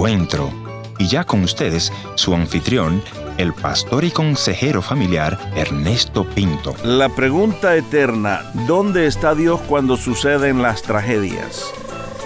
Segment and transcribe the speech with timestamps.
[0.00, 0.50] encuentro.
[0.98, 3.02] Y ya con ustedes, su anfitrión,
[3.36, 6.74] el pastor y consejero familiar Ernesto Pinto.
[6.84, 11.70] La pregunta eterna, ¿dónde está Dios cuando suceden las tragedias?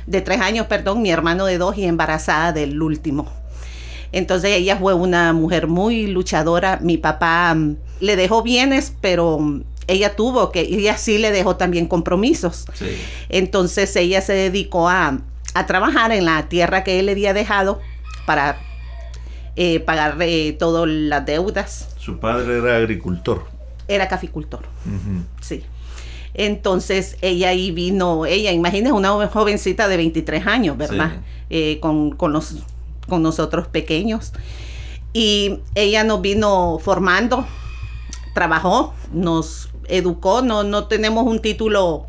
[0.06, 3.42] de tres años, perdón, mi hermano de dos y embarazada del último.
[4.14, 6.78] Entonces ella fue una mujer muy luchadora.
[6.80, 11.56] Mi papá mm, le dejó bienes, pero mm, ella tuvo que, ella sí le dejó
[11.56, 12.64] también compromisos.
[13.28, 15.18] Entonces ella se dedicó a,
[15.66, 17.80] trabajar en la tierra que él le había dejado
[18.24, 18.58] para
[19.56, 21.88] eh, pagar eh, todas las deudas.
[21.98, 23.46] Su padre era agricultor.
[23.88, 24.62] Era caficultor,
[25.40, 25.64] sí.
[26.34, 31.20] Entonces ella ahí vino, ella, imagínese una jovencita de 23 años, ¿verdad?
[31.50, 32.64] Eh, con, con, los
[33.08, 34.32] con nosotros pequeños.
[35.12, 37.46] Y ella nos vino formando,
[38.34, 42.06] trabajó, nos educó, no, no tenemos un título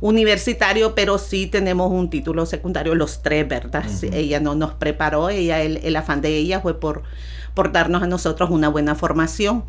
[0.00, 3.84] universitario, pero sí tenemos un título secundario, los tres, ¿verdad?
[4.12, 7.02] ella no nos preparó, ella, el, afán de ella fue por,
[7.54, 9.64] por darnos a nosotros una buena formación.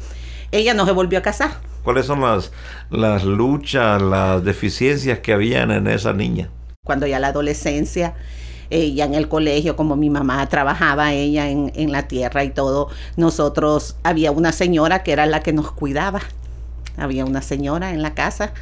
[0.52, 1.52] Ella no se volvió a casar.
[1.84, 2.52] ¿Cuáles son las,
[2.90, 6.50] las luchas, las deficiencias que habían en esa niña?
[6.86, 8.16] Cuando ya la adolescencia,
[8.70, 13.96] ella en el colegio, como mi mamá trabajaba ella en, la tierra y todo, nosotros
[14.04, 16.22] había una señora que era la que nos cuidaba.
[16.98, 18.54] Había una señora en la casa.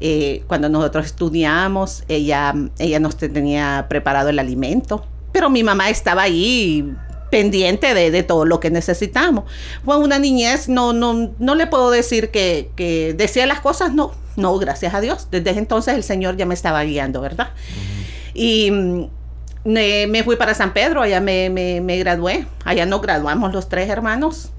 [0.00, 6.22] Eh, cuando nosotros estudiamos, ella, ella nos tenía preparado el alimento, pero mi mamá estaba
[6.22, 6.94] ahí
[7.30, 9.44] pendiente de, todo lo que necesitamos.
[9.84, 14.58] Fue una niñez, no, no, no le puedo decir que, decía las cosas, no, no,
[14.58, 15.28] gracias a Dios.
[15.30, 17.50] Desde entonces el Señor ya me estaba guiando, ¿verdad?
[18.36, 19.08] Y mm,
[19.64, 24.50] me, fui para San Pedro, allá me, me, gradué, allá nos graduamos los tres hermanos.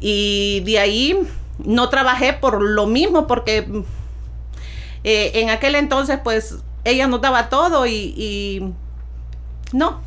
[0.00, 1.18] Y de ahí
[1.58, 3.68] no trabajé por lo mismo, porque
[5.04, 8.72] eh, en aquel entonces pues ella nos daba todo y,
[9.72, 10.00] no,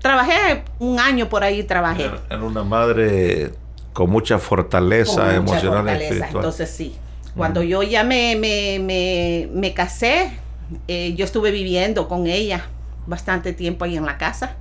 [0.00, 2.10] trabajé un año por ahí, trabajé.
[2.30, 3.52] Era una madre
[3.92, 6.36] con mucha fortaleza emocional y espiritual.
[6.36, 6.96] Entonces sí,
[7.36, 10.38] cuando yo ya me, me, me casé,
[10.88, 12.66] eh, yo estuve viviendo con ella
[13.06, 14.56] bastante tiempo ahí en la casa.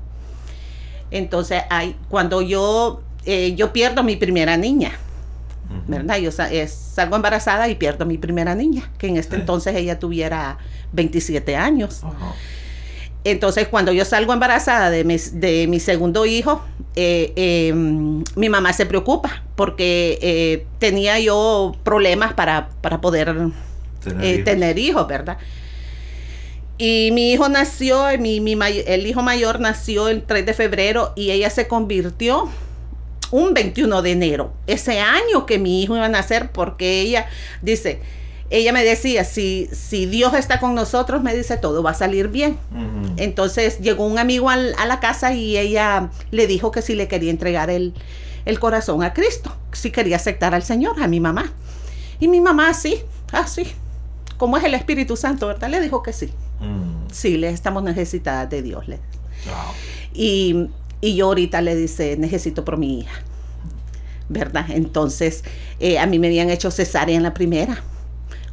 [1.12, 4.92] Entonces, hay, cuando yo, eh, yo pierdo mi primera niña,
[5.88, 6.18] ¿verdad?
[6.18, 10.58] Yo salgo embarazada y pierdo mi primera niña, que en este entonces ella tuviera
[10.92, 12.02] 27 años.
[13.24, 16.62] Entonces, cuando yo salgo embarazada de mi, de mi segundo hijo,
[16.96, 22.70] eh, em, mi mamá se preocupa porque eh, tenía yo problemas para,
[23.02, 23.36] poder
[24.44, 25.38] tener hijos, ¿verdad?
[26.78, 31.32] Y mi hijo nació, mi, mi, el hijo mayor nació el 3 de febrero y
[31.32, 32.50] ella se convirtió
[33.32, 37.26] un 21 de enero, ese año que mi hijo iba a nacer, porque ella
[37.64, 38.00] dice,
[38.52, 42.28] ella me decía, si, si Dios está con nosotros, me dice, todo va a salir
[42.28, 42.60] bien.
[43.18, 47.32] Entonces llegó un amigo a la casa y ella le dijo que si le quería
[47.32, 47.96] entregar el,
[48.46, 51.52] el corazón a Cristo, si quería aceptar al Señor, a mi mamá.
[52.20, 55.70] Y mi mamá, sí, así, ah, como es el Espíritu Santo, ¿verdad?
[55.70, 56.32] Le dijo que sí.
[56.64, 57.12] Mm.
[57.12, 58.88] Sí, le estamos necesitadas de Dios.
[58.88, 59.00] Le.
[60.14, 60.70] Y,
[61.02, 63.22] yo ahorita le dice, necesito por mi hija.
[64.30, 64.66] ¿Verdad?
[64.70, 65.44] Entonces,
[65.80, 67.84] eh, a mí me habían hecho cesárea en la primera.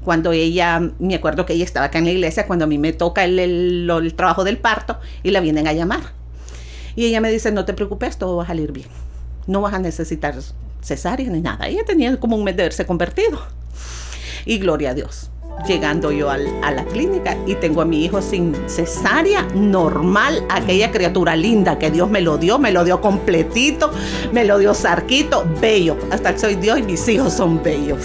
[0.04, 2.92] Cuando ella, me acuerdo que ella estaba acá en la iglesia, cuando a mí me
[2.92, 6.00] toca el, el trabajo del parto y la vienen a llamar.
[6.96, 8.88] Y ella me dice, no te preocupes, todo va a salir bien.
[9.46, 10.34] No vas a necesitar
[10.82, 11.68] cesárea ni nada.
[11.68, 13.40] Ella tenía como un mes de haberse convertido.
[14.44, 15.30] Y gloria a Dios
[15.66, 20.90] llegando yo al- a la clínica y tengo a mi hijo sin cesárea, normal, aquella
[20.90, 23.90] criatura linda que Dios me lo dio, me lo dio completito,
[24.32, 25.96] me lo dio sarquito, bello.
[26.10, 27.98] Hasta que soy Dios y mis hijos son bellos.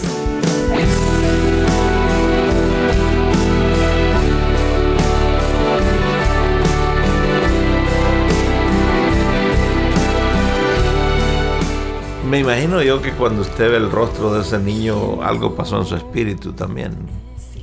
[12.30, 15.86] Me imagino yo que cuando usted ve el rostro de ese niño, algo pasó en
[15.86, 16.94] su espíritu también.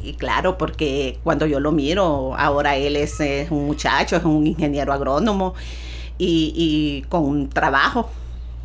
[0.03, 3.21] Sí, claro, porque cuando yo lo miro, ahora él es,
[3.51, 5.55] un muchacho, es un ingeniero agrónomo
[6.19, 8.11] y, y con trabajo,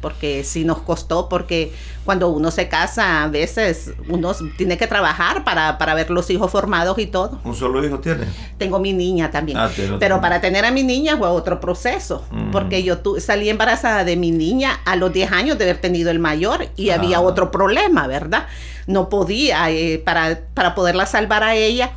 [0.02, 1.74] porque sí nos costó, porque
[2.06, 6.52] cuando uno se casa, a veces uno tiene que trabajar para, para ver los hijos
[6.52, 7.40] formados y todo.
[7.44, 8.26] ¿Un solo hijo tiene?
[8.58, 9.58] Tengo mi niña también.
[9.58, 9.70] Ah.
[10.00, 12.52] Pero para tener a mi niña fue otro proceso, Mm.
[12.52, 16.12] porque yo tu- salí embarazada de mi niña a los 10 años de haber tenido
[16.12, 17.22] el mayor y había Ah.
[17.22, 18.48] otro problema, ¿verdad?
[18.86, 21.92] No podía, eh, para, para poderla salvar a ella,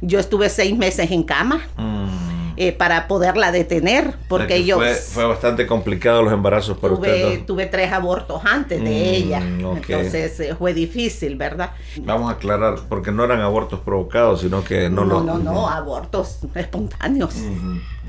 [0.00, 2.21] yo estuve seis meses en cama Mm.
[2.68, 7.24] Eh, para poderla detener, porque que yo Fue, fue bastante complicado los embarazos para tuve,
[7.24, 7.38] usted.
[7.40, 7.44] ¿no?
[7.46, 11.70] tuve tres abortos antes de Mm, ella, entonces eh, fue difícil, ¿verdad?
[12.02, 15.24] Vamos a aclarar, porque no eran abortos provocados, sino que no, no, lo...
[15.24, 17.34] no, no, abortos espontáneos.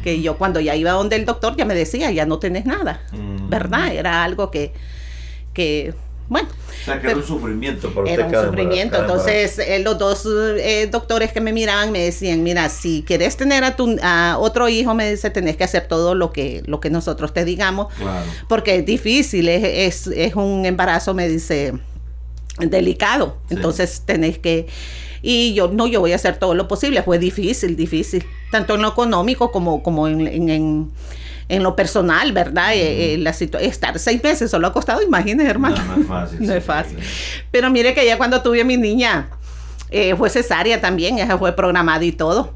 [0.04, 3.02] Que yo cuando ya iba donde el doctor ya me decía, ya no tenés nada,
[3.12, 3.50] Mm.
[3.50, 3.94] ¿verdad?
[3.94, 4.74] Era algo que,
[5.54, 5.94] que
[6.30, 8.98] bueno, O sea, que era un sufrimiento para usted era un cada sufrimiento.
[8.98, 10.28] cada Entonces, eh, los dos
[10.58, 14.70] eh, doctores que me miraban me decían, mira, si quieres tener a tu a otro
[14.70, 17.94] hijo, me dice, tenés que hacer todo lo que, lo que nosotros te digamos.
[17.94, 18.25] Claro.
[18.48, 21.74] porque es difícil, es, es, es un embarazo, me dice,
[22.60, 23.38] delicado.
[23.50, 23.56] Sí.
[23.56, 24.68] Entonces tenés que...
[25.24, 27.02] Y yo, no, yo voy a hacer todo lo posible.
[27.02, 28.24] Fue difícil, difícil.
[28.52, 30.92] Tanto en lo económico como, como en, en, en-
[31.50, 32.74] en lo personal, ¿verdad?
[32.74, 35.75] Eh, eh, la situa- estar seis meses solo ha costado, imagínese, hermano.
[35.78, 36.58] No, no es fácil, No sí.
[36.58, 36.98] es fácil.
[37.52, 39.30] Pero mire que ya cuando tuve a mi niña,
[39.90, 42.54] eh, fue cesárea también, esa fue programada y todo.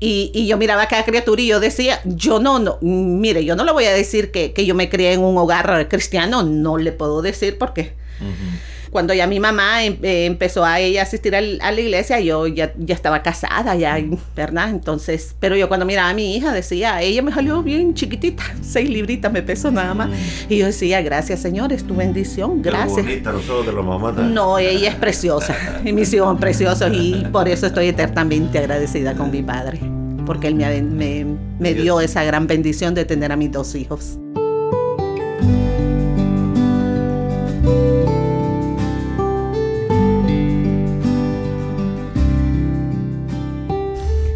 [0.00, 3.54] Y, y yo miraba a cada criatura y yo decía, yo no, no, mire, yo
[3.56, 6.76] no le voy a decir que, que yo me crié en un hogar cristiano, no
[6.76, 8.58] le puedo decir porque Ujú.
[8.94, 12.46] Cuando ya mi mamá em- eh, empezó a ella asistir al- a la iglesia, yo
[12.46, 13.98] ya, ya estaba casada, ya,
[14.36, 14.70] ¿verdad?
[14.70, 18.88] Entonces, pero yo cuando miraba a mi hija decía, ella me salió bien chiquitita, seis
[18.88, 20.10] libritas me pesó nada más.
[20.48, 23.04] Y yo decía, gracias Señor, es tu bendición, gracias.
[23.04, 24.12] bonita los ojos de la mamá.
[24.12, 29.14] No, ella es preciosa, y mis hijos son preciosos y por eso estoy eternamente agradecida
[29.14, 29.80] con mi padre,
[30.24, 31.26] porque él me, me,
[31.58, 34.18] me dio esa gran bendición de tener a mis dos hijos.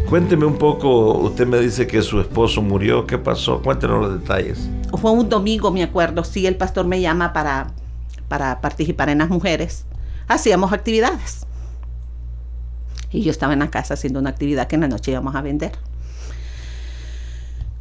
[0.09, 3.61] Cuénteme un poco, usted me dice que su esposo murió, ¿qué pasó?
[3.61, 4.67] Cuéntenos los detalles.
[4.99, 7.67] Fue un domingo, me acuerdo, sí, el pastor me llama para,
[8.27, 9.85] para participar en las mujeres.
[10.27, 11.45] Hacíamos actividades.
[13.11, 15.43] Y yo estaba en la casa haciendo una actividad que en la noche íbamos a
[15.43, 15.73] vender.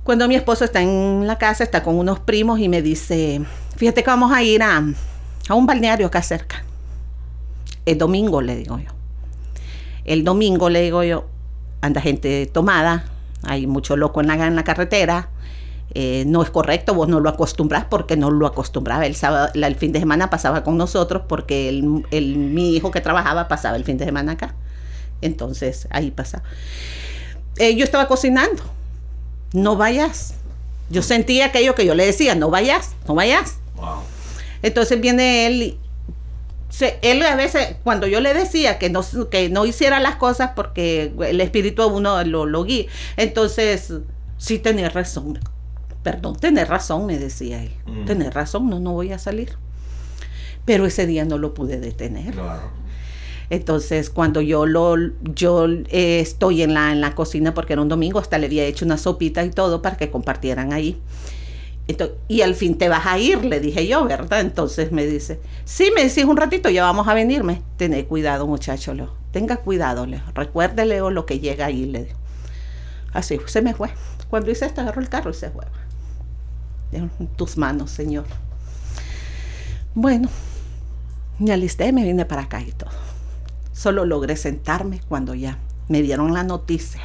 [0.05, 3.41] Cuando mi esposo está en la casa, está con unos primos y me dice,
[3.77, 4.85] fíjate que vamos a ir a,
[5.49, 6.63] a un balneario acá cerca.
[7.87, 8.91] El domingo, le digo yo.
[10.05, 11.25] El domingo, le digo yo,
[11.81, 13.05] anda gente tomada,
[13.43, 15.29] hay mucho loco en la, en la carretera,
[15.95, 19.07] eh, no es correcto, vos no lo acostumbras porque no lo acostumbraba.
[19.07, 22.91] El, sábado, la- el fin de semana pasaba con nosotros porque el, el- mi hijo
[22.91, 24.55] que trabajaba pasaba el fin de semana acá.
[25.23, 26.45] Entonces ahí pasaba.
[27.57, 28.63] Eh, yo estaba cocinando,
[29.53, 30.35] no vayas.
[30.91, 33.57] Yo sentía aquello que yo le decía, no vayas, no vayas.
[33.77, 34.01] Wow.
[34.63, 35.79] Entonces viene él y
[36.69, 40.53] se- él a veces, cuando yo le decía que no, que no hiciera las cosas
[40.55, 43.93] porque el espíritu a uno lo, lo guía, entonces,
[44.37, 45.39] sí tenés razón.
[46.03, 47.73] Perdón, tenés razón, me decía él.
[47.87, 48.05] Mm.
[48.05, 49.57] Tenés razón, no, no voy a salir.
[50.65, 52.35] Pero ese día no lo pude detener.
[52.35, 52.71] Claro.
[53.51, 54.95] Entonces, cuando yo lo
[55.35, 58.65] yo eh, estoy en la, en la cocina, porque era un domingo, hasta le había
[58.65, 61.01] hecho una sopita y todo para que compartieran ahí.
[62.29, 64.41] Y al fin te vas a ir, le dije yo, ¿verdad?
[64.41, 67.63] Entonces me dice, sí, me decís un ratito, ya vamos a venirme.
[67.77, 69.15] Tené cuidado, muchacho, Leo.
[69.33, 70.23] Tenga cuidado, Leo.
[70.35, 72.09] Recuerde, Leo, lo que llega ahí, le.
[73.13, 73.91] Así, se me fue.
[74.29, 75.65] Cuando hice esto, agarró el carro y se fue.
[76.93, 78.27] En tus manos, Señor.
[79.95, 80.29] Bueno,
[81.39, 82.91] me alisté, me vine para acá y todo.
[83.73, 87.01] Solo logré sentarme cuando ya me dieron la noticia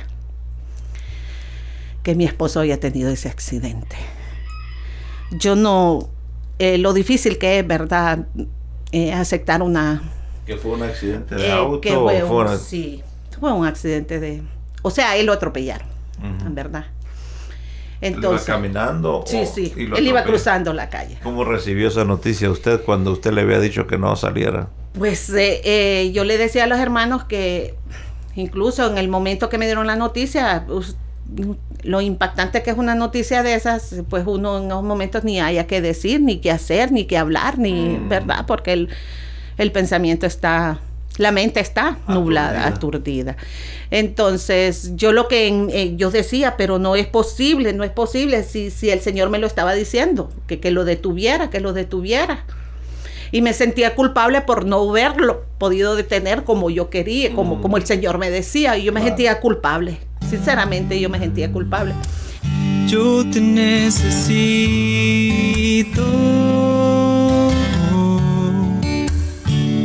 [2.03, 3.95] que mi esposo había tenido ese accidente.
[5.37, 6.09] Yo no,
[6.59, 8.27] eh, lo difícil que es, ¿verdad?
[8.91, 10.01] Eh, aceptar una...
[10.45, 13.01] ¿Que fue un accidente de eh, auto que o fue un- una- Sí,
[13.39, 14.43] fue un accidente de...
[14.81, 15.87] O sea, él lo atropellaron,
[16.45, 16.85] en verdad.
[18.01, 19.23] ¿Él Entonces, iba caminando?
[19.25, 21.17] sí, o- sí, él iba cruzando la calle.
[21.23, 24.67] ¿Cómo recibió esa noticia usted cuando usted le había dicho que no saliera?
[24.97, 27.75] Pues eh, eh, yo le decía a los hermanos que
[28.35, 30.65] Incluso en el momento que me dieron la noticia,
[31.83, 35.67] lo impactante que es una noticia de esas, pues uno en esos momentos ni haya
[35.67, 38.09] que decir, ni qué hacer, ni qué hablar, ni, mm.
[38.09, 38.45] ¿verdad?
[38.45, 38.89] Porque el,
[39.57, 40.79] el pensamiento está
[41.17, 43.37] la mente está nublada, aturdida.
[43.91, 48.71] Entonces, yo lo que eh, yo decía, pero no es posible, no es posible si,
[48.71, 52.45] si el Señor me lo estaba diciendo, que, que lo detuviera, que lo detuviera.
[53.31, 57.85] Y me sentía culpable por no haberlo podido detener como yo quería, como, como el
[57.85, 58.77] Señor me decía.
[58.77, 59.99] Y yo me sentía culpable.
[60.33, 61.93] Sinceramente, yo me sentía culpable.
[62.87, 64.41] Yo te necesito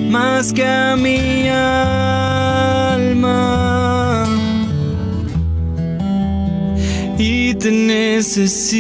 [0.09, 3.05] más que a mi alma.
[7.19, 8.73] Y te necesito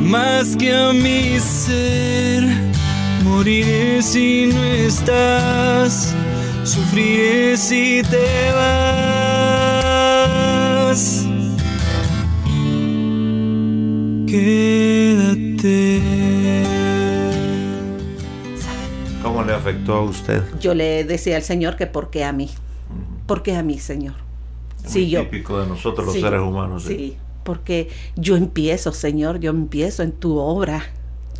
[0.00, 2.44] más que a mi ser.
[3.24, 6.14] Moriré si no estás
[6.70, 9.80] sufriré si te vas
[14.26, 16.00] Quédate.
[19.20, 20.44] ¿Cómo le afectó a usted?
[20.60, 22.48] Yo le decía al Señor que por qué a mí.
[23.26, 24.14] ¿Por qué a mí, Señor?
[24.84, 26.84] Es sí, yo, típico de nosotros los seres humanos.
[26.84, 30.84] Sí, porque yo empiezo, Señor, yo empiezo en tu obra.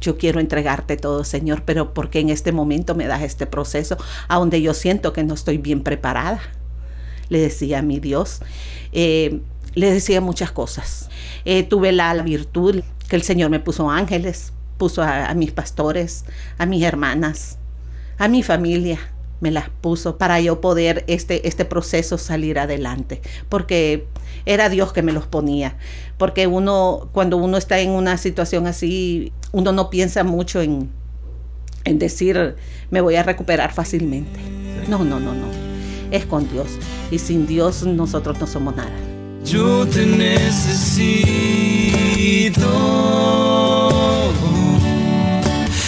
[0.01, 3.97] Yo quiero entregarte todo, Señor, pero porque en este momento me das este proceso
[4.29, 6.41] a donde yo siento que no estoy bien preparada?
[7.29, 8.41] Le decía a mi Dios.
[8.93, 9.41] Eh,
[9.75, 11.09] le decía muchas cosas.
[11.45, 16.25] Eh, tuve la, virtud que el Señor me puso ángeles, puso a, mis pastores,
[16.59, 17.59] a mis hermanas,
[18.19, 18.99] a mi familia,
[19.41, 24.07] me las puso para yo poder este, este proceso salir adelante, porque
[24.47, 25.77] era Dios que me los ponía,
[26.19, 30.91] porque uno, cuando uno está en una situación así, uno no piensa mucho en,
[31.85, 32.57] en decir,
[32.91, 34.39] me voy a recuperar fácilmente.
[34.89, 35.47] No, no, no, no,
[36.11, 36.69] es con Dios,
[37.11, 38.93] y sin Dios nosotros no somos nada.
[39.45, 41.41] Yo te necesito.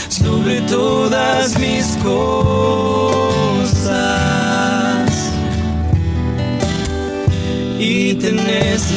[0.08, 3.01] Sobre todas mis cosas
[7.82, 8.94] y te necesito.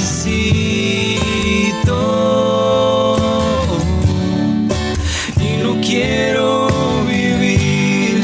[5.41, 6.67] Y no quiero
[7.07, 8.23] vivir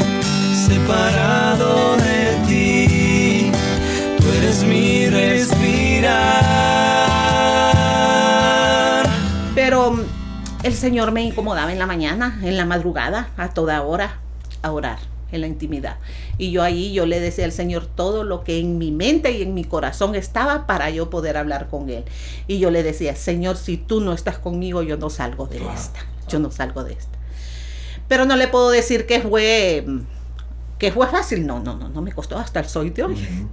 [0.66, 3.50] separado de ti.
[4.18, 5.08] Tú eres mi
[9.54, 10.00] pero mm,
[10.62, 14.20] el Señor me incomodaba en la mañana, en la madrugada, a toda hora,
[14.62, 14.98] a orar
[15.32, 15.98] en la intimidad.
[16.38, 19.42] Y yo ahí yo le decía al Señor todo lo que en mi mente y
[19.42, 22.04] en mi corazón estaba para yo poder hablar con Él.
[22.46, 26.00] Y yo le decía, Señor, si tú no estás conmigo, yo no salgo de esta.
[26.28, 27.18] Yo no salgo de esta.
[28.08, 29.84] Pero no le puedo decir que fue
[30.78, 33.48] que fue fácil, no, no, no, no me costó hasta el soy de hoy.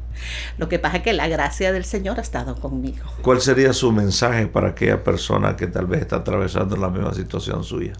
[0.57, 3.05] Lo que pasa es que la gracia del Señor ha estado conmigo.
[3.21, 7.63] ¿Cuál sería su mensaje para aquella persona que tal vez está atravesando la misma situación
[7.63, 7.93] suya?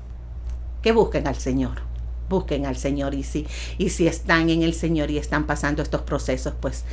[0.81, 1.88] Que busquen al Señor
[2.29, 6.01] busquen al Señor y si, y si están en el Señor y están pasando estos
[6.01, 6.85] procesos, pues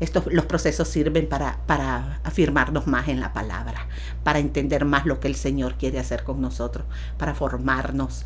[0.00, 3.88] estos, los procesos sirven para, para afirmarnos más en la palabra,
[4.22, 6.86] para entender más lo que el Señor quiere hacer con nosotros,
[7.18, 8.24] para formarnos,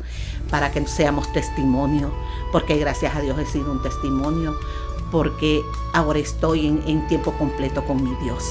[0.49, 2.13] para que seamos testimonio,
[2.51, 4.55] porque gracias a Dios he sido un testimonio,
[5.11, 5.61] porque
[5.93, 8.43] ahora estoy en, tiempo completo con mi Dios.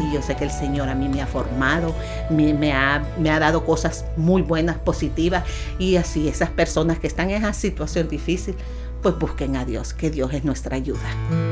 [0.00, 1.94] Y yo sé que el Señor a mí me ha formado,
[2.30, 5.44] me, ha, me ha dado cosas muy buenas, positivas.
[5.78, 8.54] Y así esas personas que están en esa situación difícil,
[9.02, 11.51] pues busquen a Dios, que Dios es nuestra ayuda.